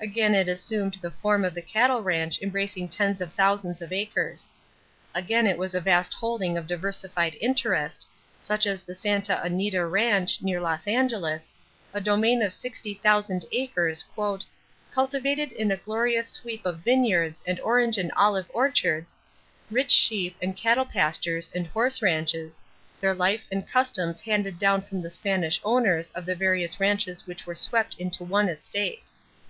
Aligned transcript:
Again 0.00 0.34
it 0.34 0.48
assumed 0.48 0.96
the 1.02 1.10
form 1.10 1.44
of 1.44 1.52
the 1.54 1.60
cattle 1.60 2.02
ranch 2.02 2.40
embracing 2.40 2.88
tens 2.88 3.20
of 3.20 3.34
thousands 3.34 3.82
of 3.82 3.92
acres. 3.92 4.50
Again 5.14 5.46
it 5.46 5.58
was 5.58 5.74
a 5.74 5.80
vast 5.82 6.14
holding 6.14 6.56
of 6.56 6.66
diversified 6.66 7.36
interest, 7.38 8.06
such 8.38 8.64
as 8.64 8.82
the 8.82 8.94
Santa 8.94 9.38
Anita 9.44 9.84
ranch 9.84 10.40
near 10.40 10.58
Los 10.58 10.86
Angeles, 10.86 11.52
a 11.92 12.00
domain 12.00 12.40
of 12.40 12.54
60,000 12.54 13.44
acres 13.52 14.06
"cultivated 14.94 15.52
in 15.52 15.70
a 15.70 15.76
glorious 15.76 16.30
sweep 16.30 16.64
of 16.64 16.78
vineyards 16.78 17.42
and 17.46 17.60
orange 17.60 17.98
and 17.98 18.10
olive 18.16 18.46
orchards, 18.54 19.18
rich 19.70 19.90
sheep 19.90 20.34
and 20.40 20.56
cattle 20.56 20.86
pastures 20.86 21.50
and 21.54 21.66
horse 21.66 22.00
ranches, 22.00 22.62
their 23.02 23.12
life 23.12 23.46
and 23.52 23.68
customs 23.68 24.22
handed 24.22 24.56
down 24.56 24.80
from 24.80 25.02
the 25.02 25.10
Spanish 25.10 25.60
owners 25.62 26.08
of 26.12 26.24
the 26.24 26.34
various 26.34 26.80
ranches 26.80 27.26
which 27.26 27.44
were 27.46 27.54
swept 27.54 27.96
into 27.96 28.24
one 28.24 28.48
estate." 28.48 29.10